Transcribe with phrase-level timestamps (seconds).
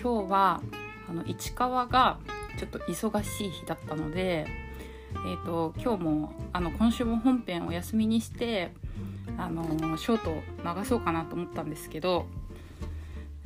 [0.00, 0.62] 今日は
[1.10, 2.18] あの市川が
[2.56, 4.46] ちょっと忙しい日だったので、
[5.12, 8.70] えーと、今日もあの今週も本編お休みにして
[9.36, 12.26] あのショート流そうかなと思ったんですけど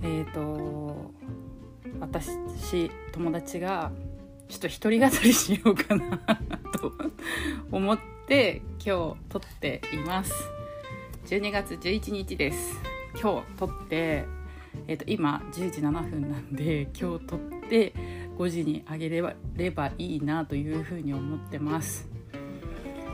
[0.02, 1.10] えっ、ー、と
[2.00, 3.90] 私友達が
[4.50, 6.18] ちょっと一人語りしようかな
[6.78, 6.92] と
[7.70, 10.32] 思って今日撮っています。
[11.28, 12.76] 12月11日です。
[13.18, 14.26] 今日撮って
[14.86, 17.92] えー、と今10時7分なんで今日撮って
[18.38, 22.08] 5時にあげればればいいなというふうに思ってます。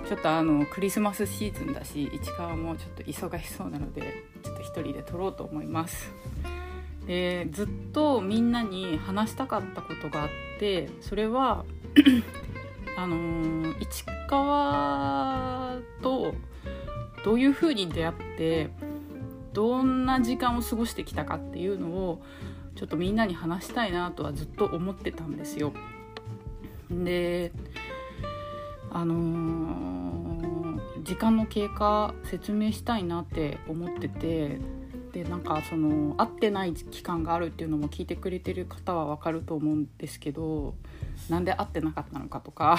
[0.08, 6.12] ちょっとあのクリスマスシーズンだし市川もちょっと忙しそうなのでちょっと一人で撮ろうと思います。
[7.06, 10.28] でずっとみんなに話したかったことがあっ
[10.58, 11.64] てそれは
[12.96, 16.34] あのー、市川と
[17.24, 18.70] どういうふうに出会って
[19.58, 22.22] どんな時間を過ごしてきたかっていうのを
[22.76, 25.72] ちょっとみんなに話したいなとはずっと思ってたんですよ。
[26.88, 27.50] で
[28.92, 34.60] あのー、時間の経過説明したいなって思ってて
[35.12, 40.76] でなんかその会ってない期間があるっていうのも聞いてくれてる方は分かると思うんですけど
[41.28, 42.78] なんで会ってなかったのかとか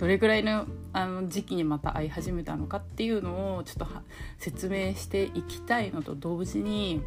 [0.00, 3.94] どれぐらいのあの時期にまた会い始めたのかっていうのをちょっと
[4.38, 7.02] 説明していきたいのと同時に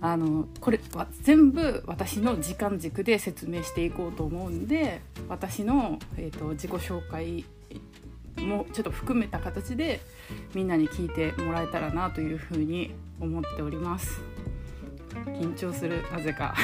[0.00, 7.44] あのこれは全部私の時間軸で説明していこうと思うんで私の、えーと、自己紹介
[8.38, 10.00] もちょっと含めた形で
[10.54, 14.20] みんなに聞いてもらえたらなというふうに思っております。
[15.40, 16.54] 緊張するなぜか。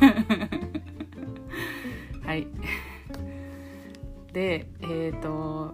[2.22, 2.46] はい。
[4.32, 5.72] でえっ、ー、と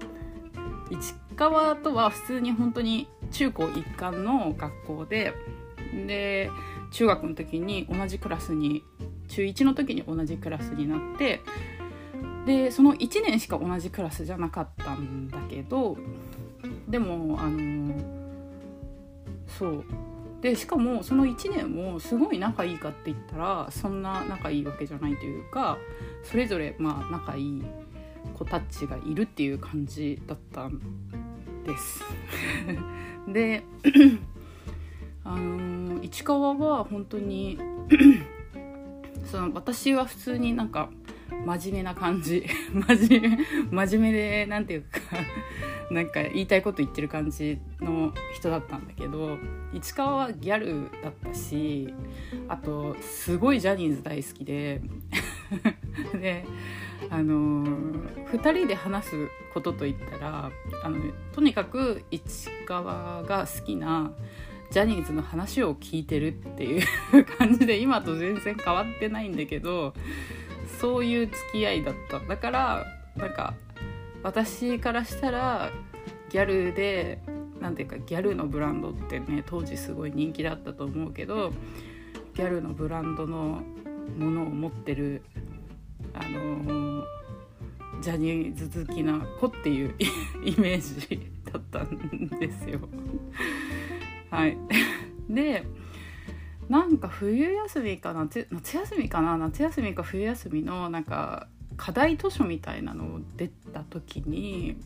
[0.90, 5.34] 市川とは普通に本当に中高一貫の学校で
[6.06, 6.50] で
[6.90, 8.82] 中学の時に同じクラスに
[9.28, 11.40] 中1の時に同じクラスになって
[12.46, 15.96] でその1年しか同じクラスじゃなかったんだけど
[16.88, 17.94] でもあの
[19.46, 19.84] そう。
[20.40, 25.78] でしかもその1年もすごい仲いいかって言ったらそんな仲いいわけじゃないというか
[26.22, 27.62] それぞれまあ仲いい
[28.34, 30.80] 子たちがいるっていう感じだったん
[31.64, 32.04] です。
[33.28, 33.64] で
[35.24, 37.58] あの市川は本当に
[39.26, 40.88] その私は普通になんか
[41.44, 43.38] 真面目な感じ 真面
[43.70, 45.00] 目真面目で何て言うか
[45.90, 49.36] なんか言いたいこと言ってる感じの人だったんだけど
[49.72, 51.92] 市川はギャルだったし
[52.48, 54.80] あとすごいジャニーズ大好きで
[56.14, 56.44] で
[57.10, 60.50] あの2人で話すことといったら
[60.82, 60.98] あの
[61.32, 64.12] とにかく市川が好きな
[64.70, 66.84] ジャニーズの話を聞いてるっていう
[67.38, 69.94] 感じで今と全然変わってないんだけど
[70.80, 72.18] そういう付き合いだった。
[72.20, 72.84] だから
[73.16, 73.54] なんか
[74.22, 75.70] 私からしたら
[76.30, 77.20] ギャルで
[77.60, 81.52] 何ていうかギャルのブランドってね当時すごい人気だったと思うけど
[82.34, 83.62] ギャルのブランドの
[84.18, 85.22] ものを持ってる
[86.16, 87.04] あの、
[88.00, 89.94] ジャニーズ好きな子っていう
[90.44, 92.80] イメージだったんですよ。
[94.30, 94.56] はい、
[95.30, 95.64] で
[96.68, 104.76] なんか冬休みか夏夏休みかな夏休みか冬休みのなんか課題図書みたいなのを出た時に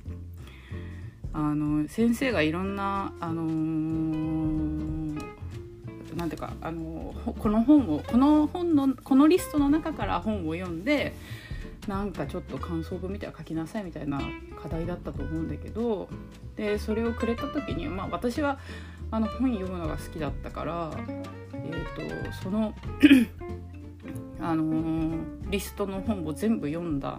[1.33, 5.25] あの先生がいろんなあのー、
[6.17, 11.15] なんていうかあのこの本をこの本のこのリストの中から本を読んで
[11.89, 14.21] なんかちょっと感想文みたいな書きなさいみたいな
[14.63, 16.09] 課題だったと思うんだけど
[16.57, 18.59] でそれをくれた時に、まあ、私は
[19.11, 20.91] あの本読むのが好きだったから、
[21.53, 22.75] えーと、その
[24.41, 27.19] あのー、リストの本を全部読んだ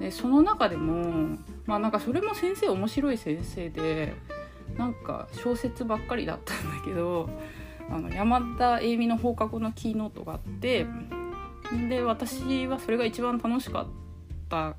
[0.00, 4.14] でその中でもまあなんかそれも先生面白い先生で
[4.76, 7.28] なんか小説ばっかりだったんだけど
[7.90, 10.86] あの山田栄美の放課後のキーノートがあって
[11.88, 13.86] で私はそれが一番楽しかっ
[14.48, 14.76] た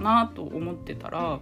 [0.00, 1.40] なと思ってたら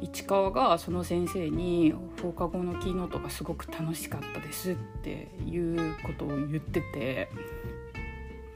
[0.00, 7.28] 市川がその先生に「放課後のキーノートがすごく楽しかったです」っていうことを言ってて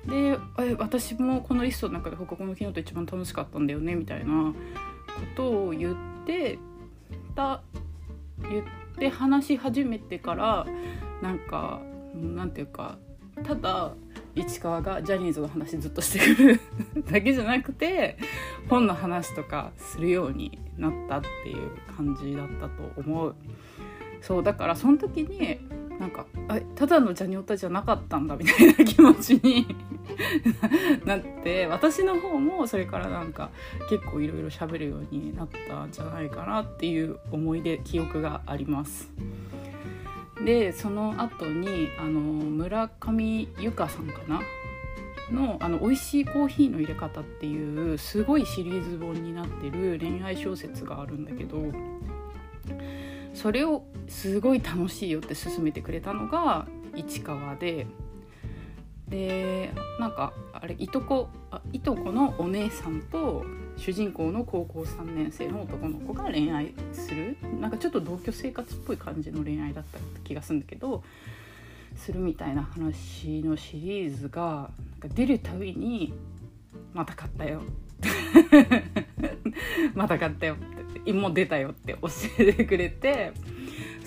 [0.07, 0.39] で
[0.79, 6.59] 私もこのリストの中で放課後のキーノート一番楽しかったんだよねみたいなことを言って
[7.37, 7.63] た
[8.51, 8.65] 言っ
[8.99, 10.67] て話し始めてから
[11.23, 11.81] なんか
[12.15, 12.99] なんていうか
[13.45, 13.93] ただ
[14.35, 16.61] 市川がジャニーズの話ずっとしてくる
[17.11, 18.19] だけじゃなくて
[18.69, 23.35] 本の話とかするようになったっていう感じだったと思う。
[24.21, 25.61] そうだからその時に
[26.01, 29.67] なんかあただのジャニオタじゃなかったんだみたいな気持ちに
[31.05, 33.51] なって私の方もそれからなんか
[33.91, 39.11] 結構いろいろ喋るようになったんじゃないかなっていう思い出記憶があります。
[40.45, 44.41] でその後にあの村上由香さんかな？
[45.33, 51.59] のあの美味しいコーヒーの入れ方っていうすごいシリーズ本になってる恋愛小説があるんだけど
[53.35, 57.89] それをすごい楽しいよって勧めてくれたのが市川で
[59.09, 63.45] でなんかあれいとこあいとこのお姉さんと
[63.77, 67.37] 主人公の高校3年生の男の子が恋愛する。
[67.61, 71.05] なんかちょっと同居生活っぽい感じの恋愛だった気がするんだけど
[71.97, 74.71] するみたいな話のシリーズが
[75.01, 76.13] なんか出るたびに
[76.95, 77.63] 「また買ったよ」
[79.95, 83.33] また買ったよってもう出たよって教えてくれて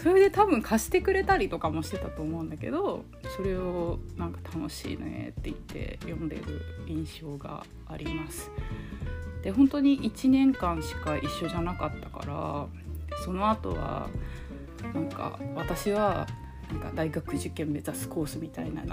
[0.02, 3.04] それで多分貸してくれたりとかもしてたと思うんだけど
[3.36, 6.44] それをなんか楽しいねって言って読んでる
[6.88, 8.50] 印象があります。
[9.44, 12.68] で本当に1年間しか一緒じゃなかったから
[13.24, 14.10] その後は
[14.94, 16.28] なんか私は
[16.70, 18.84] なんか大学受験目指すコースみたいな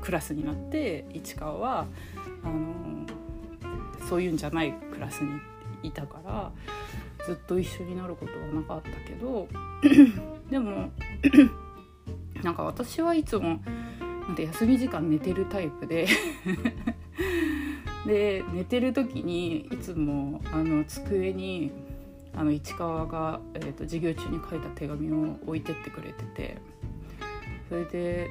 [0.00, 1.86] クラスになって市川は
[2.42, 2.74] あの
[4.08, 5.40] そういうんじゃないクラスに
[5.82, 6.52] いたから
[7.28, 9.46] ずっと一緒になることはなかったけど
[10.48, 10.90] でも
[12.42, 13.60] なんか私はいつも
[14.26, 16.06] なんて休み時間寝てるタイプで
[18.06, 21.70] で寝てる時にいつもあの机に
[22.34, 26.56] あの市川が、えーと、授業中に書いた手紙を置いてってくれてて
[27.68, 28.30] それで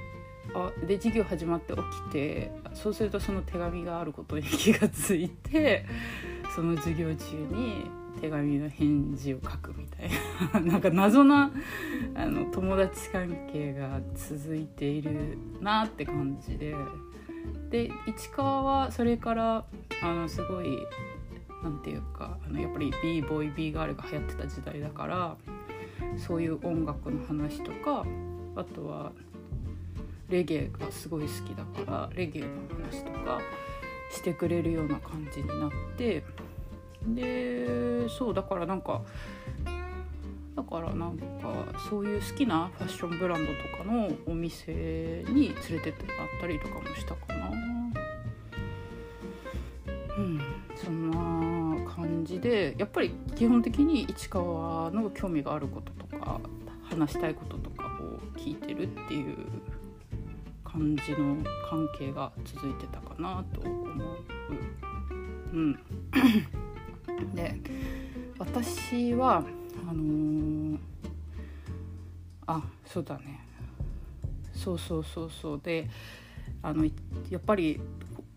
[0.56, 5.86] あで授業始まって起きてそうするとその手紙があることに気がついて
[6.56, 10.10] その授業中に手紙の返事を書くみたい
[10.54, 10.60] な。
[10.72, 11.52] なんか謎な
[12.16, 16.76] あの友達関係が続いているなって感じで。
[17.70, 19.66] で市川はそれから
[20.02, 20.80] あのすごい
[21.64, 25.38] 何て言うかあのやっぱり b ボーイ b ガールが流行ってた時代だから
[26.18, 28.06] そういう音楽の話とか
[28.56, 29.12] あとは
[30.30, 33.40] レゲエがすごい好きだからレゲエの話とか
[34.12, 36.24] してくれるような感じになって。
[37.06, 39.02] でそうだからなんか
[40.56, 41.24] だからなんか
[41.90, 47.52] そういう好きなファッションブランドとかのお店に連れてってもらったりとかもしたかな
[50.18, 50.42] うん
[50.76, 56.42] そんな感じでやっぱり基本的に市川の興味があることとか
[56.90, 59.36] 話したいこととかを聞いてるっていう
[60.64, 61.38] 感じの
[61.70, 63.88] 関係が続いてたかなと思う。
[65.54, 65.80] うん
[67.34, 67.56] で
[68.40, 69.44] 私は
[69.90, 70.80] あのー、
[72.48, 73.46] あそうだね。
[74.54, 75.62] そうそうそうそう。
[75.64, 75.90] で
[76.62, 76.86] あの
[77.30, 77.80] やっぱり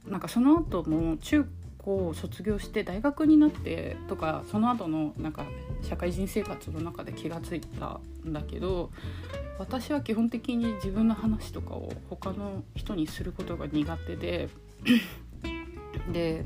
[0.06, 1.46] なんかその後も中
[1.78, 5.46] 高を卒業して大学になってとかその後のなんか
[5.82, 8.90] 社会人生活の中で気が付いたんだけど
[9.58, 14.48] 私は基本的に自分の話とかを他の人にすることが苦手で
[16.12, 16.44] で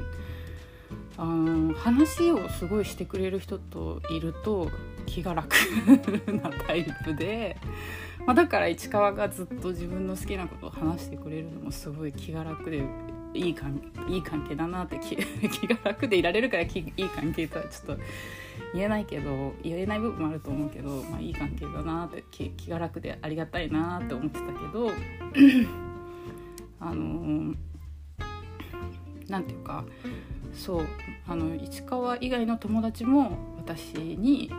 [1.17, 4.69] あの話をすごいしてくれる人といると
[5.07, 5.55] 気が楽
[6.33, 7.57] なタイプで、
[8.27, 12.83] まあ、だから市川がずっと自分の好きなことを話してくれるのもすごい気が楽で
[13.33, 15.17] いい関いい関係だなって気
[15.49, 18.03] 気が楽でいられるからいい関係とはちょっと
[18.73, 24.91] 言えないけど言えない部分もあると思うけど、まあ、いい関係だなって気気が楽でありがたいなって思ってたけど
[26.81, 27.55] あの
[29.29, 29.85] なんていうか
[30.55, 30.87] そう
[31.27, 34.51] あの市川以外の友達も私に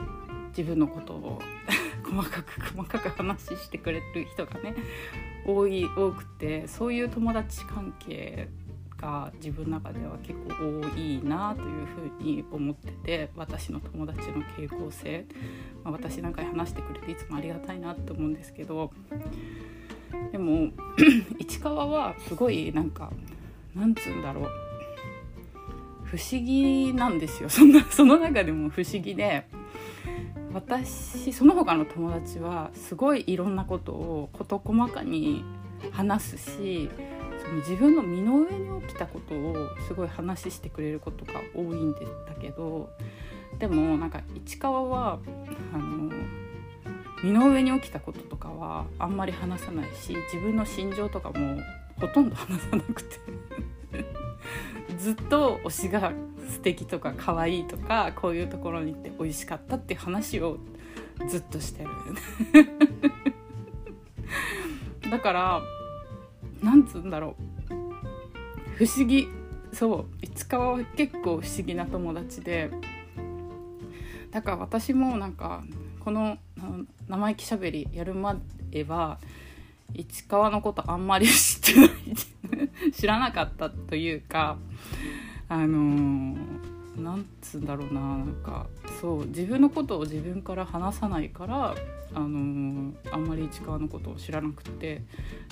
[0.49, 1.41] 自分のことを
[2.03, 4.75] 細かく細かく話してくれる人がね
[5.45, 8.47] 多い多くてそういう友達関係
[8.97, 15.25] が自分の中では結構多いなというふうに思ってて私の友達の傾向性、
[15.83, 18.91] まあ、私なんかに話してくれていつもありがたいなって思うんですけど
[20.31, 20.69] でも
[21.39, 23.11] 市川はすごいなんか
[23.75, 24.64] なんつうんだろう。
[26.05, 27.49] 不思議なんですよ。
[27.49, 29.47] そんなその中でも不思議で
[30.53, 35.43] 私その他の友達はすごいいろんなことを事細かに
[35.91, 36.89] 話すし
[37.37, 41.99] その自分の身の上に起きたことをすごい話してくれることが多いんだ
[42.39, 42.89] けど
[43.59, 45.19] でもなんか市川は
[45.73, 46.11] あの
[47.23, 51.59] 身の上に起きたこととかはあんまり話さないし自分の心情とかも
[51.99, 53.19] ほとんど話さなくて。
[55.05, 56.13] ずっと推しが
[56.49, 60.57] 素敵とか可愛いとかこういうところに行って美味しかったっていう話を
[61.27, 61.89] ずっとしてる
[65.11, 65.61] だから
[66.63, 67.35] なんつうんだろ
[67.69, 67.73] う。
[68.77, 69.27] 不思議。
[69.71, 70.05] そう。
[70.23, 72.71] 市川は結構不思議な友達で。
[74.31, 75.63] だから私もなんか
[75.99, 76.39] この
[77.07, 78.35] 生意気しゃべりやるま
[78.71, 79.19] では
[79.93, 81.89] 市川のことあんまり知ってない。
[82.97, 84.57] 知らなかったというか
[85.49, 88.67] あのー、なんつうんだろうななんか
[89.01, 91.75] そう自分のことを自分から話さないから
[92.13, 95.01] あのー、あんまり市川のことを知らなくて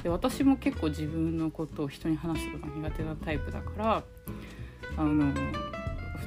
[0.02, 4.04] で私も結構自分のことを人に話すのが苦手なタイプだから
[4.98, 5.54] あのー、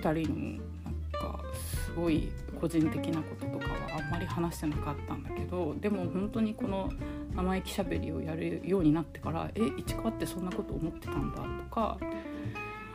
[0.01, 2.31] 2人のなんかすごい
[2.61, 6.91] 個人的なこととかはあんまり話してなかったんだけどでも本当にこの
[7.37, 11.99] 生意気しゃべりをやるようになってからえ市川ってそんなこと思ってたんだとか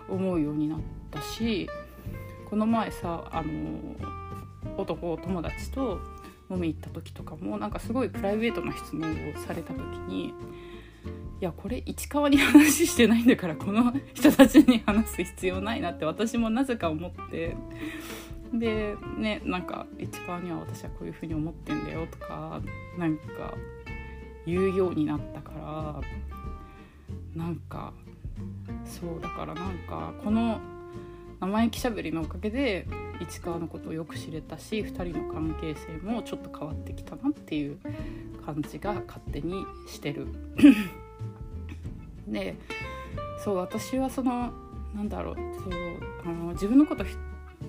[0.10, 0.79] 思うようになっ
[1.12, 1.69] たし
[2.50, 3.95] この前さあの
[4.77, 6.00] 男友達と
[6.50, 10.33] 飲み行った時とかもなんかすごいプライベートな質問をされた時に
[11.41, 17.55] いやこれ市川に話してないんだからこの人たちに話す必要ないなって私もなぜか思って
[18.53, 22.62] でねなんか市川には私はこういうふうに思ってんだよとか
[22.98, 23.55] なんか
[24.45, 25.51] 言うようになったか
[27.36, 27.93] らなんか
[28.86, 30.60] そうだからなんかこの
[31.39, 32.88] 生意気しゃべりのおかげで
[33.19, 37.77] 市川のことをよく知れたし2人の関係性もちょっと変わってきたなっていう
[38.45, 40.27] 感じが勝手にしてる。
[42.27, 42.55] で
[43.43, 44.53] そう私はその
[44.95, 45.74] なんだろうそう
[46.25, 47.03] あの自分のこと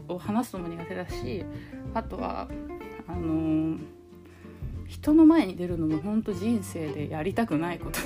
[0.08, 1.44] を話すのも苦手だし
[1.94, 2.48] あとは
[3.08, 3.78] あの
[4.92, 7.98] 人の前に出るのも本当人生でやりたくないこと。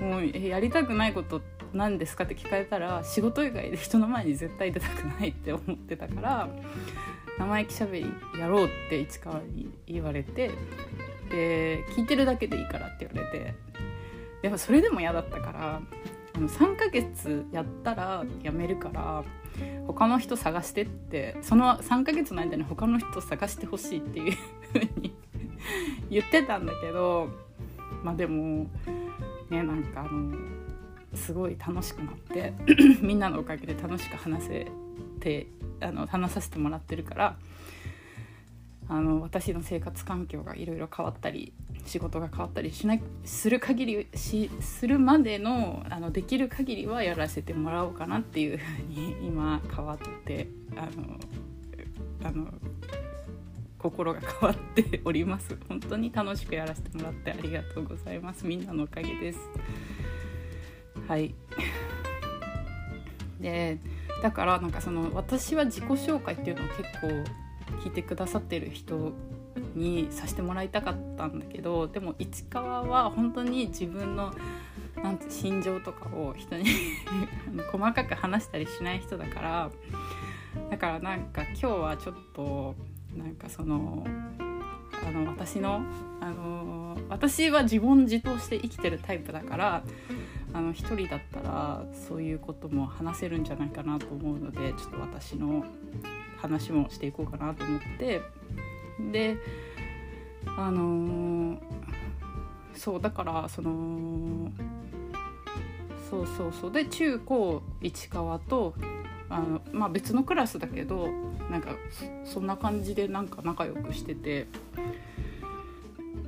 [0.02, 1.42] もうやりたくないこと
[1.74, 6.48] 何ですかって聞かれたら仕事以外で人の前に絶対出たくないって思ってたから
[7.38, 8.06] 生意気しゃべり
[8.38, 10.50] やろうって市川に言われて
[11.30, 13.54] で聞いてるだけでいいからって言われて
[14.42, 15.82] でもそれでも嫌だったから
[16.34, 19.24] あの3ヶ月やったら辞めるから
[19.86, 24.36] 他の人探してってその3ヶ月の間に他の人探してほしいっていう
[24.74, 25.14] 風に
[26.10, 27.28] 言ってたんだけど
[28.02, 28.66] まあでも
[29.50, 30.36] ねなんかあの
[31.14, 32.52] すごい楽しくなって
[33.00, 34.66] みんなのおかげで楽しく話せ
[35.20, 35.46] て
[35.80, 37.36] あの話させてもらってるから
[38.88, 41.52] あの私の生活環境がいろいろ変わったり
[41.86, 51.18] 仕事が変わったりしないする限りしするまでのあのできる限りはやらせてもらおうかなっていうふうに今変わってあの
[52.28, 52.48] あの
[53.84, 55.58] 心が変わっております。
[55.68, 58.46] 本当に楽しくやらせてもらってありがとうございます。
[58.46, 59.38] みんなのおかげです。
[61.06, 61.34] はい。
[63.38, 63.78] で
[64.22, 67.08] だからなんかその私は自己紹介っていうのを結構
[67.82, 69.12] 聞いてくださってる人
[69.74, 74.32] にさせてもらいたかったんだけどでも市川は本当に自分の
[74.96, 76.64] なんて心情とかを人に
[77.70, 79.70] 細かく話したりしない人だから
[80.70, 82.74] だからなんか今日はちょっと
[83.16, 84.04] なんかその
[85.06, 85.82] あの私の
[86.20, 89.82] あの私は自問自答して生きてるタイプだから
[90.52, 95.64] あの一人だったらそういうことも話せるんじゃないかなと思うのでちょっと私の
[96.38, 98.22] 話もしていこうかなと思って
[99.12, 99.36] で
[100.56, 101.58] あの、
[102.74, 104.52] そうだからその
[106.10, 106.72] そうそうそう。
[106.72, 108.74] で中高市川と
[109.28, 111.08] あの、まあ、別のクラスだけど
[111.50, 111.76] なんか
[112.24, 114.46] そんな感じでなんか仲良くしてて。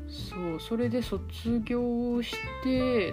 [0.08, 1.20] そうそれで卒
[1.64, 2.32] 業し
[2.62, 3.12] て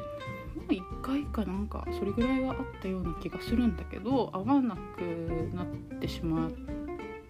[0.69, 5.01] 1回かなんかそれぐらいはあったような気がするんだけど合わなく
[5.53, 6.55] なってしまう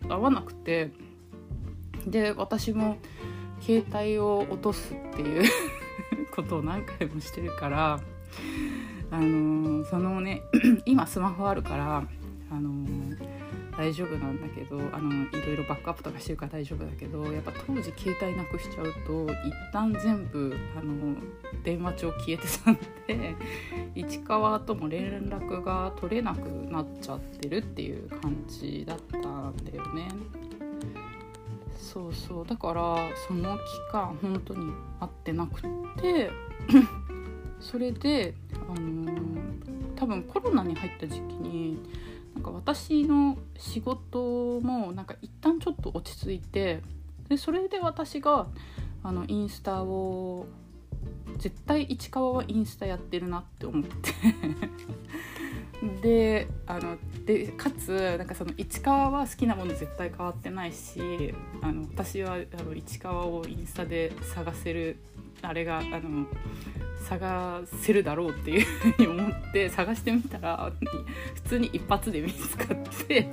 [0.09, 0.91] 合わなくて。
[2.07, 2.97] で私も
[3.61, 5.49] 携帯を落とすっていう
[6.35, 7.99] ことを何回もしてるから
[9.11, 10.41] あのー、そのね
[10.85, 12.03] 今スマホあるから
[12.51, 13.02] あのー、
[13.83, 21.17] 大丈夫なんだけどあのいろいろバックアップとかしてるから大丈夫だけどやっぱ当時携帯なくしちゃうと一旦全部あの
[21.65, 22.75] 電話帳消えてたん
[23.05, 23.35] で
[23.93, 30.07] 市川とも連絡が取れなくなっちゃってるっていう感じだったんだよね。
[31.77, 34.71] そうそうだからその期間本当に
[35.01, 35.61] 会ってなくっ
[36.01, 36.31] て
[37.59, 41.77] それであのー、多分コロナに入った時期に
[42.33, 46.81] なんか私の仕事もなんか一旦ちょっと落ち着いて
[47.29, 48.47] でそれで私が
[49.03, 50.45] あのインスタを
[51.37, 54.13] 絶対市川はインスタやってるなって思って。
[56.01, 64.97] であのでかつなんかその市川は好きなもの絶対変わってないしあの私はあの市川をインスタで探せる
[65.43, 66.25] あれがあの
[67.03, 70.71] 探せるだろうっていうふうに思って 探してみたら
[71.35, 73.29] 普通に一発で見つかって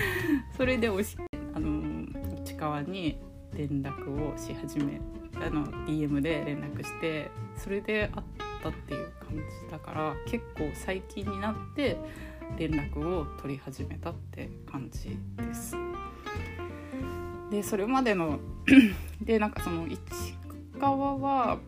[0.56, 1.16] それでおし
[1.54, 2.06] あの
[2.44, 3.18] 市川に
[3.54, 5.00] 連絡をし始め
[5.34, 8.26] あの DM で連絡してそれで会っ
[8.62, 11.98] たっていう感じだから結構最近になって
[12.58, 15.76] 連絡を取り始めたって感じです。
[17.50, 18.38] でそれまでの
[19.20, 19.98] でなんかその市
[20.80, 21.58] 川は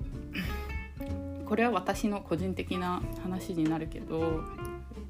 [1.47, 4.43] これは私の個人的な話になるけど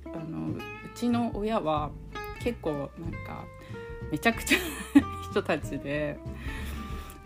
[0.07, 0.61] あのう
[0.95, 1.91] ちの親は
[2.43, 3.45] 結構なんか
[4.11, 4.59] めちゃくちゃ
[5.31, 6.19] 人たちで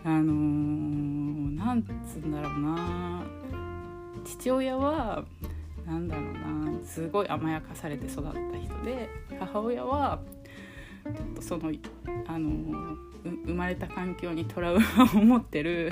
[0.05, 1.87] あのー、なんつ
[2.23, 3.23] うんだろうな。
[4.23, 5.25] 父親は
[5.85, 6.47] なんだろうな。
[6.85, 10.19] すごい甘やかされて育った人で母親は
[11.03, 11.71] ちょっとその
[12.27, 12.95] あの
[13.45, 15.91] 生まれた環境にトラウマを持ってる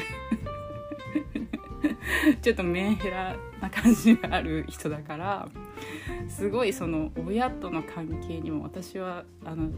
[2.42, 5.50] ちょっとメンヘラな感じがある人だから
[6.28, 9.70] すごいその親との関係にも私はあの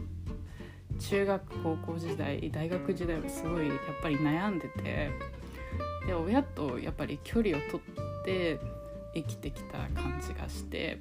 [0.98, 5.10] 中学高校時代大学時代もすごいやっぱり悩んでて
[6.06, 8.58] で親とやっぱり距離を取って
[9.14, 11.00] 生きてきた感じがして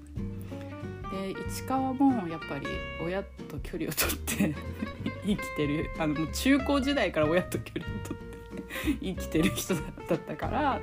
[1.12, 2.68] で市川もやっぱり
[3.04, 4.56] 親と距離を取って
[5.26, 5.90] 生きてる。
[5.98, 8.37] あのもう中高時代から親と距離を取って
[9.02, 9.82] 生きてる人だ
[10.16, 10.82] ったから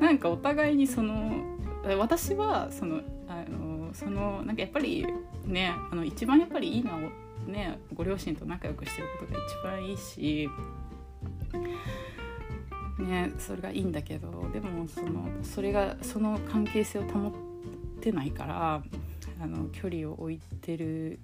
[0.00, 1.44] なんかお互いにその
[1.98, 5.06] 私はそのあのそのなんかやっぱり
[5.44, 6.98] ねあの一番やっぱりいいのは
[7.46, 10.48] ねご両親と仲良くしてることが一番いいし
[12.98, 17.32] ねそれがいいんだけどでもそのそれがその関係性を保っ
[18.00, 18.82] てないから
[19.40, 21.20] あの距離を置いてる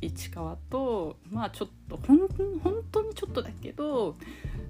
[0.00, 2.18] 市川とまあちょっとほん
[2.62, 4.16] 本当にちょっとだけど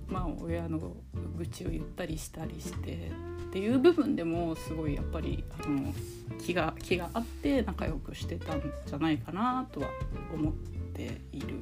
[0.09, 0.97] まあ親の
[1.37, 3.11] 愚痴を言ったりしたりして
[3.49, 5.93] っていう部分でもすごいやっぱりあの
[6.39, 9.89] 気が気があって仲良くしてたんじゃないかなとは
[10.35, 10.53] 思っ
[10.95, 11.57] ている。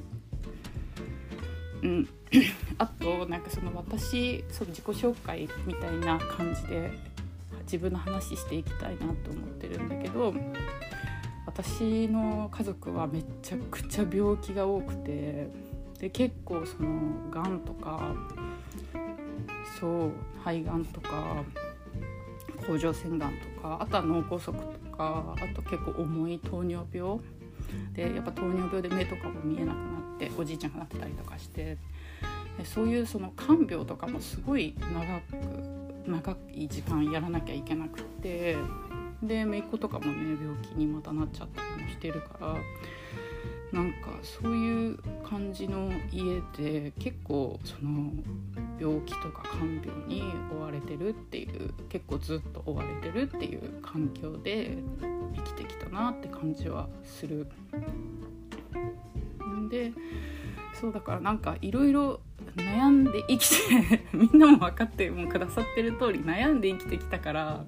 [1.83, 2.09] うん、
[2.79, 6.91] あとなんかその私その自己紹介みたいな感じで
[7.63, 10.33] 自分の話していきたいなと思ってるんだけど
[11.45, 15.47] 私の家族はめちゃくちゃ病気が多くて
[15.99, 18.13] で結構そのがんとか
[19.79, 21.43] そう肺がんとか
[22.65, 27.19] 甲状腺がんとかあとは脳梗塞とかあと結構重い糖尿病。
[27.93, 29.81] でやっぱ糖尿病で目とかも見えなくな
[30.15, 31.77] っておじいちゃんがなってたりとかして
[32.63, 38.55] そういうその看病とかもすごい長く長い時間やらなきゃいけなくて
[39.21, 42.55] で姪っ子とかもね病気にまたなっちゃったりもしてるから
[43.71, 44.97] なんかそういう
[45.29, 48.11] 感じの家で結構その
[48.79, 54.77] 病気とか看病に追われてるっていう結構ずっと追われてるっていう環境で
[55.35, 57.47] 生きてきたなって感じはする。
[59.69, 59.91] で
[60.79, 62.21] そうだからなんかいろいろ
[62.55, 67.65] 悩んで生きてみんなも分かってもくださってる通り悩んで生きてきたから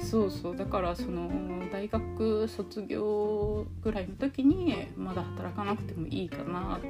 [0.00, 0.56] そうそう。
[0.56, 1.28] だからその
[1.70, 6.88] 大学卒業ぐらいの時にまだ働かなくてもいいかなって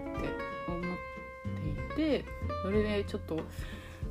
[0.66, 2.24] 思っていて
[2.62, 3.40] それでちょっと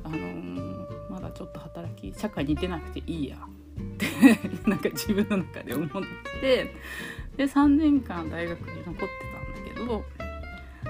[0.04, 4.06] あのー、まだちょっと働き社会に出なくていいやって
[4.68, 5.88] なんか自分の中で思っ
[6.40, 6.74] て
[7.36, 10.04] で3年間大学に残ってたんだけど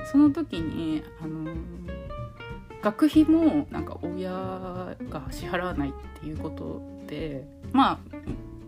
[0.04, 1.56] その時にあのー、
[2.82, 7.98] 学費もなんか親が支払わないっていうことでまあ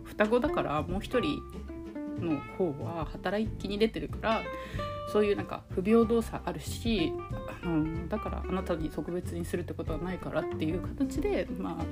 [0.03, 1.41] 双子だからもう一人
[2.19, 4.41] の方は働きに出てるから
[5.11, 7.11] そういうなんか不平等さあるし
[7.63, 11.85] あのだからあなたに特別にするってことはないからっていう形で、まあ、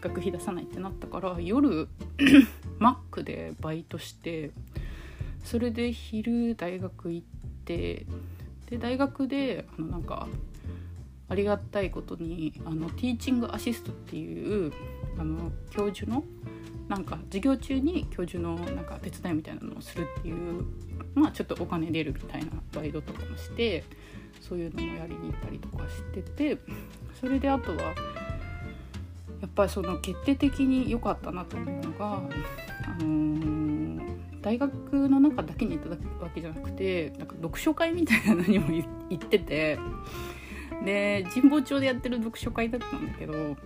[0.00, 1.88] 学費出さないってなったから夜
[2.78, 4.50] マックでバイトして
[5.44, 7.26] それで昼大学行っ
[7.64, 8.06] て
[8.68, 10.26] で大学であのなんか
[11.28, 14.72] ありがたいことにあのティーチングアシストっていう
[15.18, 16.24] あの教授の
[16.88, 20.64] なんか授業中に教授のなんか手伝いみたいなのをするっていう
[21.14, 23.84] まあちょっとお金出るみたいなバイトとかもして
[24.40, 26.58] そういうのもやりに行ったりとかしてて
[27.20, 27.94] それであとは
[29.40, 32.20] やっぱりその決定的に良かったなと思うのが、あ
[33.00, 38.68] のー、大学の中だけにいただくわけじゃなくてなんか読書会みたいなのにも
[39.10, 39.78] 行ってて
[40.84, 43.56] で神保町でやってる読書会だったんだけど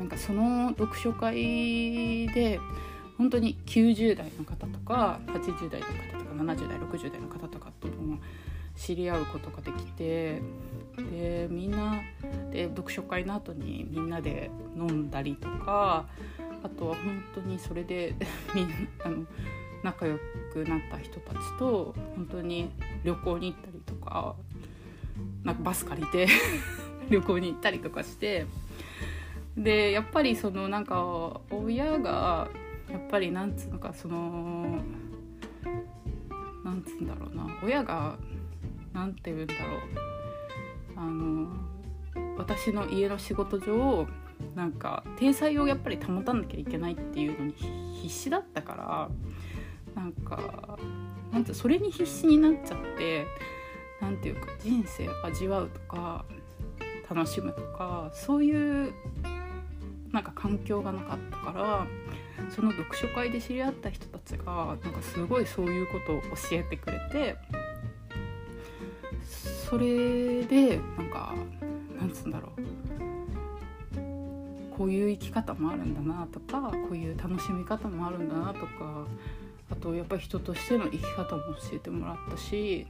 [0.00, 2.58] なんかその読書会で
[3.18, 8.18] 本当に90代の方とか80代の方とか70代60代の方とかとも
[8.74, 10.40] 知り合うことができて
[10.96, 12.00] でみんな
[12.50, 16.06] で読書会の後にみんなで飲んだりとか
[16.62, 18.14] あとは本当にそれで
[18.54, 19.26] みんなあの
[19.82, 20.18] 仲良
[20.50, 22.70] くなった人たちと本当に
[23.04, 24.34] 旅行に行ったりとか
[25.44, 26.26] なんかバス借りて
[27.10, 28.46] 旅行に行ったりとかして
[29.56, 32.48] でやっぱりそのなんか親が
[32.90, 34.78] やっぱりなんつうのかその
[36.64, 38.16] なんつうんだろうな親が
[38.92, 40.10] なんて言うんだろう。
[40.96, 41.48] あの
[42.36, 44.06] 私の家の仕事上
[44.54, 47.54] なんか体裁をやっぱり保たなきゃいけないっていうのに
[48.02, 49.08] 必死だったか
[49.94, 50.78] らなんか
[51.32, 53.26] なんてそれに必死になっちゃって
[54.00, 56.24] なんていうか人生を味わうとか
[57.08, 58.92] 楽しむとかそういう
[60.12, 61.86] なんか環境がなかったから
[62.50, 67.36] その読書会で知り合った人たちがなんかすごいそういうことを教えてくれて
[69.68, 71.34] それでなんか
[71.98, 72.60] なんつうんだろう。
[74.76, 79.06] こういう生き方もあるんだなとかこういう楽しみ方もあるんだなとか
[79.70, 82.86] あとやっぱり人としての生き方も教えてもらったし、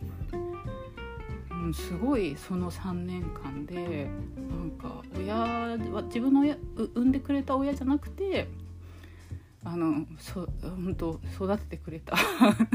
[1.74, 4.08] すごいその3年間で
[4.50, 8.48] なんか親は自分の親産んでくれた親じゃなくて
[9.64, 12.16] あのそ本当育ててくれた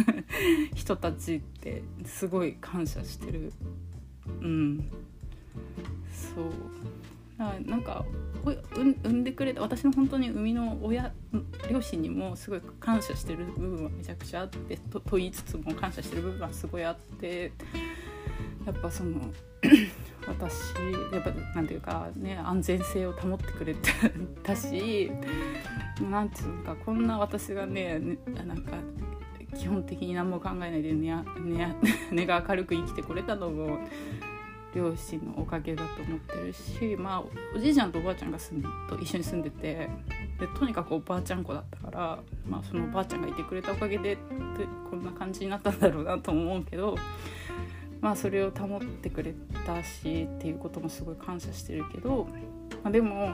[0.76, 3.52] 人たちってすごい感謝してる。
[4.42, 4.92] うん。
[6.12, 6.54] そう。
[7.38, 8.06] なんか
[8.76, 11.12] 産んでくれた私の本当に生みの親
[11.70, 17.52] 両親にもすごい感謝してる部分はめちゃくちゃあってとと言いつつも感謝してる部分はすごいあって
[18.66, 19.22] やっぱその
[20.28, 20.74] 私
[21.14, 23.76] やっぱなんていうかね安全性を保ってくれ
[24.44, 25.12] たし
[26.10, 28.00] なんていうかこんな私がね
[28.46, 28.74] なんか
[29.56, 31.76] 基本的に何も考えないで根や根や
[32.12, 33.80] 根が明るく生きてこれたのも
[34.74, 37.24] 両親のおかげだと思ってるしまあ
[37.56, 39.90] おじいちゃんとおばあちゃんが住んと一緒に住んでて
[40.40, 44.18] でとにかくおばあちゃん子だったから、まあ、そのおばあちゃんがいてくれたおかげで
[44.90, 46.96] こんな感じになったんだろうなと思うけど。
[48.06, 49.34] まあ、それを保ってくれ
[49.66, 52.28] たしっていうこともすごい感謝してるけど、
[52.84, 53.34] まあ、でもや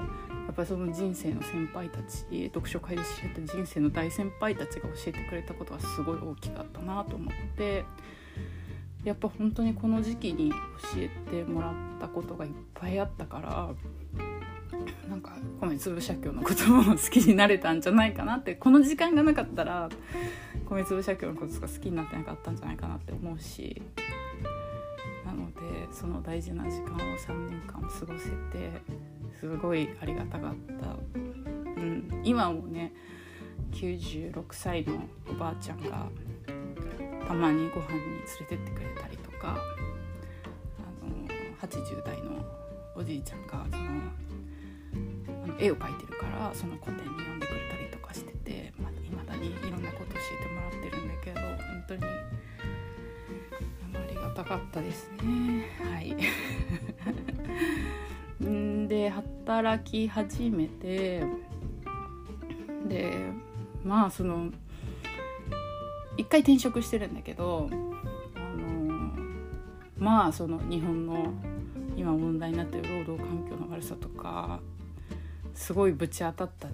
[0.50, 7.84] っぱりその人生の先輩たち読書会で知り合った人生の大先輩たちが教えてくれたことはすごい大きかったなと思って
[9.04, 10.56] やっぱ本当にこの時期に教
[11.00, 13.70] えてもらったことがいっぱいあったから
[15.10, 19.90] なんか米粒社協のことも好きになれたんじゃないかなってこの時間がなかったら
[20.70, 23.82] 米粒社協のこととか好きになってなかったんじゃないかなって思うし
[25.42, 28.82] のでその大事な時間を3年間過ごせて
[29.40, 32.94] すごいありがたかった、うん、今もね
[33.72, 36.08] 96歳のおばあちゃんが
[37.28, 39.58] たまにご飯に連れてってくれたりとか
[40.80, 41.28] あの
[41.62, 42.46] 80代の
[42.96, 43.84] おじいちゃんがその
[45.44, 52.02] あの絵を描いてるからその個展に呼んでくれたりとかしてていまあ、だにいろんなこと教えてもらってるんだけど本当に
[53.94, 55.68] ありがたかったですね。
[55.84, 56.16] はい。
[58.88, 61.24] で働き始めて
[62.88, 63.32] で
[63.84, 64.50] まあその
[66.18, 69.14] 一回転職してるんだけどあの
[69.98, 71.34] まあその日本の
[71.96, 74.60] 今問題になってる労働環境の悪さとか
[75.54, 76.68] すごいぶち当たった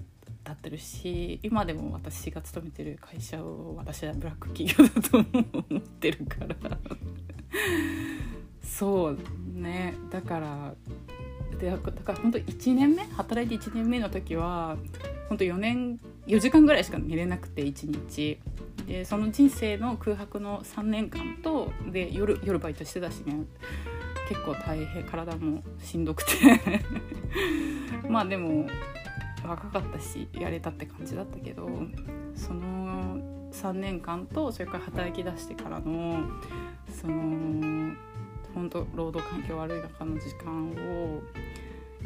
[0.48, 6.56] 立ってるし今でも私が勤めてる会社を私はブラック企業だと思ってるから。
[8.62, 9.18] そう
[9.52, 9.94] ね。
[10.10, 10.74] だから
[11.58, 14.76] でだから本当1年目働いて1年目の時は
[15.28, 18.38] 本当4年4時間ぐらいしか寝れなくて1日。
[18.86, 23.44] でその人生の空白の3年間とで夜夜バイトしてたしね。
[24.28, 26.60] 結構大変体もしんどくて。
[28.08, 28.66] まあでも
[29.46, 31.68] 若かったしやれたって感じだったけど
[32.34, 33.18] その
[33.52, 36.20] 3年間とそれから働き出してからの
[37.00, 37.94] その
[38.54, 41.22] 本当労働環境悪い中の時間を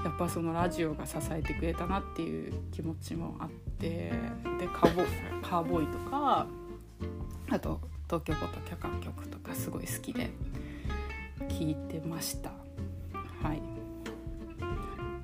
[0.04, 4.12] やっぱそのラジオが支えてくれたなっていう気持ちもあって
[4.58, 5.02] でカーボ
[5.42, 6.46] カーボーイとか
[7.50, 10.30] あと東京ポッド許可局とかすごい好きで
[11.48, 12.50] 聞いてました。
[13.42, 13.81] はい。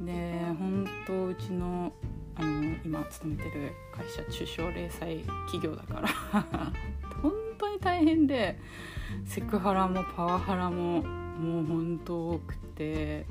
[0.00, 0.12] で
[0.58, 1.92] 本当うちの
[2.36, 5.16] あの今勤めてる会社中小零細
[5.50, 6.08] 企業だから
[7.20, 8.60] 本当に大変で
[9.24, 13.26] セクハラもパワハラももう本当多くて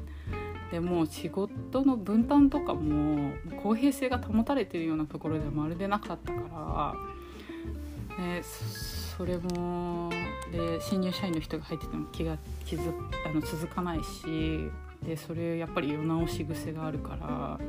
[0.72, 3.32] でも仕事の分担とかも
[3.64, 6.96] 公平性が保たれてるようなところではまるでなかったか
[8.18, 10.10] ら、ね、それも
[10.52, 12.94] で新入社員の人が入ってても気が気づ
[13.26, 14.70] あの続かないし
[15.04, 17.60] でそれやっぱり世直し癖があるから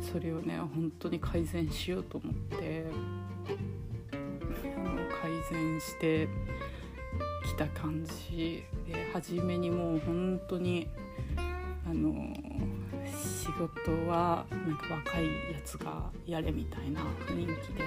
[0.00, 2.86] それをね本当に改善しようと思って
[4.12, 6.28] あの改善して
[7.46, 8.64] きた感じ。
[8.86, 10.88] で初めにもう本当に
[11.88, 12.12] あの
[13.06, 17.82] 仕事はなんか若いやつがやれみたいな雰囲気で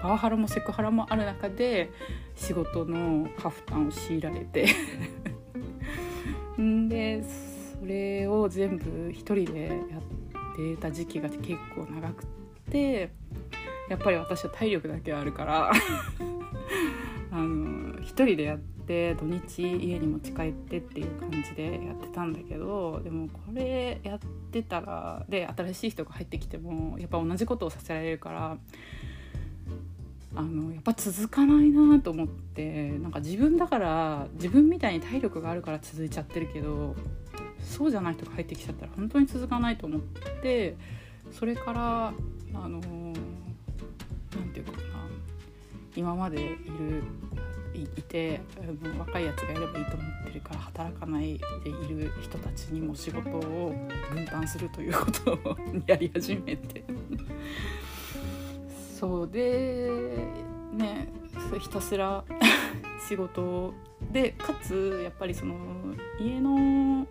[0.00, 1.90] パワハラもセクハラもある中で
[2.34, 4.66] 仕事の過負担を強いられて
[6.62, 7.22] んで
[7.80, 12.24] それを全部一人でやってた時期が結構長く
[12.70, 13.10] て
[13.88, 15.72] やっぱり私は体力だけあるから
[17.30, 24.18] あの一人でやって土日家に持ち帰ってっていう感じでやってたんだけどでもこれやっ
[24.50, 28.58] てたらで新しい人が入ってきてもやっぱ同じことをさせられるから
[30.34, 36.96] あのやっぱ続かないなと思ってなんか自分だから自分みたいに体力があるから続いちゃってるけど
[37.62, 40.00] そうじゃない人が入ってきちゃったら本当に続かないと思っ
[40.42, 40.76] て
[41.30, 42.08] それから
[42.54, 43.12] あの何
[44.52, 44.78] て言うかな
[45.94, 47.02] 今までいる
[47.74, 48.40] いて
[48.98, 53.74] 若いやつがやればいいと思ってるから働かないでいる人たちにも仕事を
[54.12, 56.84] 分担するということをやり始めて。
[59.02, 59.90] そうで
[60.72, 61.08] ね
[61.58, 62.22] ひたすら
[63.08, 63.74] 仕事
[64.12, 65.56] でかつやっぱりその
[66.20, 67.04] 家の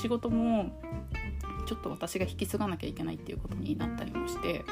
[0.00, 0.72] 仕事も
[1.66, 4.64] ちょっと私が引き継がなきゃいけないっていうことになったりもして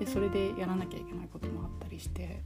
[0.00, 2.42] でそれでやらなきゃいけないこともあったりして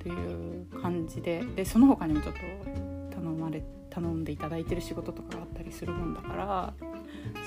[0.00, 6.74] っていう感じででその他にもちょっと頼まれ頼んでいただいてる仕事とかがあったりするもんだから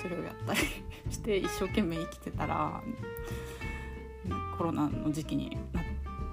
[0.02, 0.60] それをやったり
[1.12, 2.82] して一生懸命生きてたら
[4.58, 5.84] コロナの時期になっ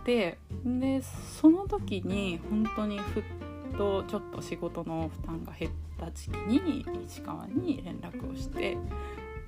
[0.04, 1.02] てで
[1.40, 3.22] その時に本当にふっ
[3.76, 8.76] とちょっと仕事の負担が減った時期に市川に連絡をして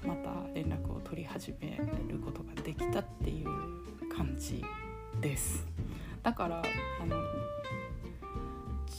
[0.07, 1.77] また連絡を取り始め
[2.09, 4.65] ることができたっていう感じ
[5.21, 5.67] です。
[6.23, 6.63] だから
[7.01, 7.17] あの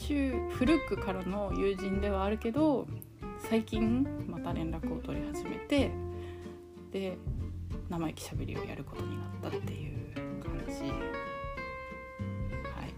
[0.06, 2.86] 中古くからの友人ではあるけど
[3.38, 5.90] 最近また連絡を取り始めて
[6.92, 7.16] で
[7.88, 9.92] 生意気しゃべりをやることになったっていう
[10.42, 10.96] 感じは
[12.86, 12.92] い。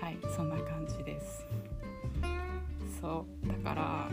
[0.02, 1.46] はいそんな感じです。
[3.00, 4.08] そうだから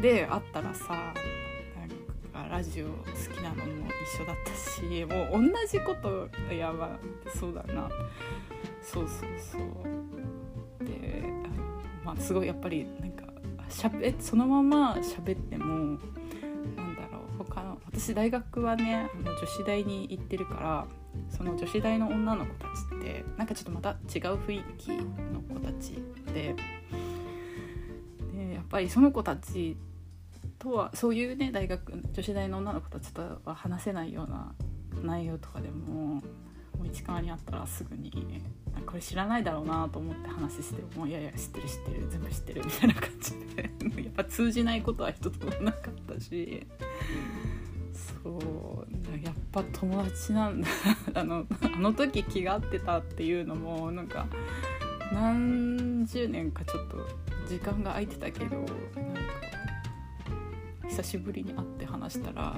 [0.00, 1.12] で会ったらさ
[2.34, 2.92] なんかラジオ好
[3.34, 6.98] きなのも一緒だったしもう同じことやば
[7.34, 7.88] そうだな。
[8.82, 10.84] そうそうそう。
[10.84, 11.24] で
[12.04, 13.24] まあすごいやっぱりなんか
[13.68, 15.98] しゃべそのまま喋っても
[18.00, 20.86] 私大学はねあの女子大に行ってるから
[21.28, 23.96] その女子大の女の子たちってなんかちょっとまた違う
[24.36, 26.54] 雰囲気の子たちで
[28.32, 29.76] でやっぱりその子たち
[30.58, 34.54] とはそういうね大学女子大の女の子たちとは話せないような
[35.02, 36.22] 内容とかでもも
[36.82, 38.10] う市川にあったらすぐに
[38.86, 43.62] これ知らないだろうなと思って話してもういやいや知ってる知ってる全部知ってるみたいな感じで
[44.04, 46.66] やっぱ通じないことは一つもなかったし。
[48.22, 50.68] そうやっぱ友達なんだ
[51.14, 54.26] あの あの時気が合ってたっていうのもなんか
[55.12, 56.98] 何十年かちょっと
[57.48, 58.72] 時間が空いてたけどなんか
[60.88, 62.56] 久しぶりに会って話したら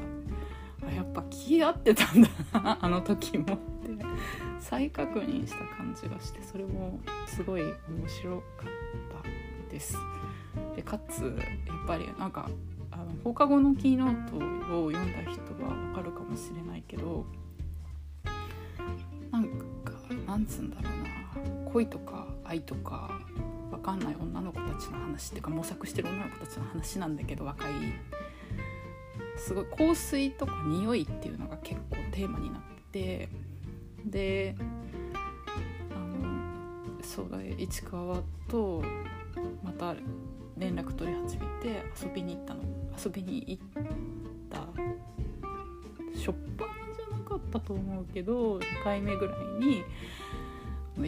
[0.86, 4.04] あやっぱ気合ってたんだなあの時もって
[4.58, 7.74] 再確認した感じがしてそれもすごい面
[8.08, 9.96] 白かったです。
[10.76, 11.22] でかつ
[11.66, 12.48] やっぱりなんか
[13.24, 14.36] 放課後のキーノート
[14.84, 17.24] を読んだ人はわかるかもしれないけど
[19.30, 19.48] なん
[19.84, 19.92] か
[20.26, 21.70] なんつうんだろうな。
[21.72, 23.18] 恋とか愛とか
[23.70, 27.72] わかんない女の子たちの話っていうか模索してる女の子たちの話なんだけど若い
[29.36, 33.28] すごい香水とか匂いっていうのが結構テーマになって。
[34.04, 34.56] で
[35.94, 38.82] あのそうだ市川と
[39.62, 39.94] また
[40.62, 42.60] 連絡取り始めて遊びに行ったの。
[43.04, 43.62] 遊びに行っ
[44.48, 44.58] た
[46.16, 49.82] しょっぱなじゃなかったと思うけど2回目ぐらいに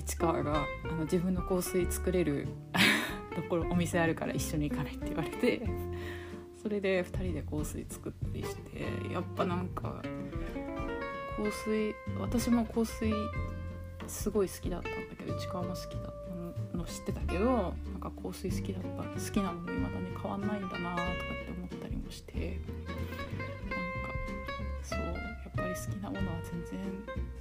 [0.01, 2.49] 市川があの自分の香水作れる
[3.37, 5.63] ところお店あるから一緒に行かないって言われて
[6.61, 10.03] それで2人で香水作ったりしてやっぱなんか
[11.37, 13.13] 香水私も香水
[14.07, 16.15] すごい好きだったんだけど市川も好きだっ
[16.73, 17.75] たの知ってたけど
[18.11, 21.07] か香水好きだった好きなのも未だに変わんないんだなとかっ
[21.45, 22.61] て思ったりもして
[23.69, 24.13] なんか
[24.83, 26.81] そうやっぱり好きなものは全然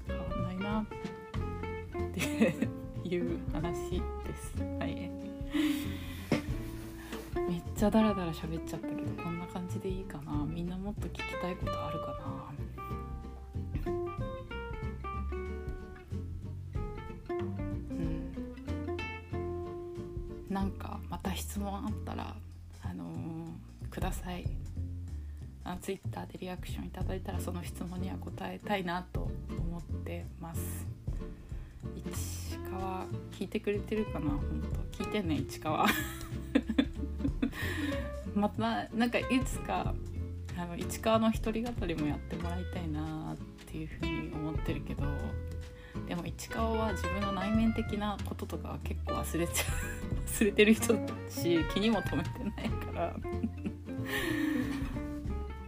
[0.07, 0.85] 変わんないなっ
[2.13, 2.19] て
[3.07, 4.55] いう話です。
[4.79, 5.11] はい。
[7.49, 10.45] めっちゃダラダラ喋っちゃったけどこんな感じでいいかな。
[10.45, 12.42] みんなもっと聞きたいことあるかな。
[21.53, 22.35] 質問あったら
[22.81, 24.43] あのーください。
[25.63, 30.87] あツイッターでリアクションいただいたらその質問には答えたいなと思ってます。
[31.95, 34.31] 市川聞いてくれてるかな？
[34.31, 34.63] 本
[34.97, 35.85] 当聞いてね市川。
[38.33, 39.93] またなんかいつか
[40.57, 43.37] あの市川の一人語りもやってもらいたいなっ
[43.67, 45.03] ていうふうに思ってるけど。
[46.07, 49.67] でも市川は自分の内面的なこととかは結構忘れちゃう
[50.27, 53.15] 忘れてる人だし気にも留めてないから。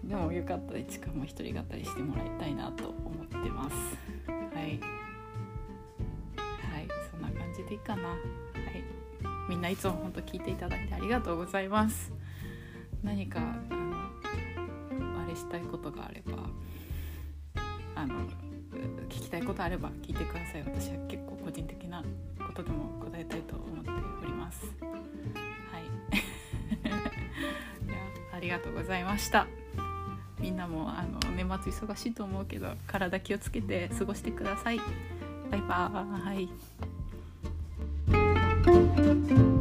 [0.03, 3.75] でもよかったら市川も一人語りしてもらいたいなと思ってます。
[4.27, 4.79] はい。
[6.67, 6.88] はい。
[7.09, 8.09] そんな感じでいいかな。
[8.09, 8.17] はい。
[9.49, 12.13] みんないつも本当聞いていただいてありがとうございます。
[13.03, 13.75] 何かあ
[14.93, 16.49] のあれしたいことがあれば
[17.95, 18.27] あの
[19.25, 20.63] きたいことあれば聞いてください。
[20.63, 22.03] 私は結構個人的な
[22.45, 23.89] ことでも答えたいと思って
[24.21, 24.65] おります。
[25.71, 25.83] はい。
[26.83, 26.97] では
[28.33, 29.47] ありがとうございました。
[30.39, 34.79] みんなもあの年末忙しいと思うけど体気をつけて過ごしてください。
[35.49, 36.41] バイバー
[39.41, 39.54] イ。